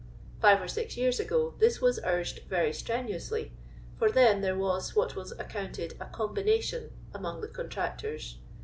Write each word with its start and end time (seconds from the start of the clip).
Five 0.41 0.59
or 0.63 0.67
six 0.67 0.95
y^rs 0.95 1.19
ago, 1.19 1.53
this 1.59 1.79
was 1.79 1.99
urged 2.03 2.39
very 2.49 2.71
stienuously, 2.73 3.51
for 3.99 4.09
then 4.11 4.41
there 4.41 4.57
was 4.57 4.95
what 4.95 5.15
was 5.15 5.31
accounted 5.33 5.93
a 6.01 6.07
oombination 6.09 6.89
among 7.13 7.41
the 7.41 7.47
con 7.47 7.69
tractors. 7.69 8.39